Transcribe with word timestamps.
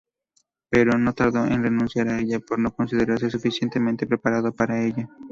Pero 0.71 0.97
no 0.97 1.13
tardó 1.13 1.45
en 1.45 1.61
renunciar 1.61 2.09
a 2.09 2.17
ella 2.17 2.39
por 2.39 2.57
no 2.57 2.71
considerarse 2.73 3.29
suficientemente 3.29 4.07
preparado 4.07 4.51
para 4.51 4.81
ella. 4.83 5.07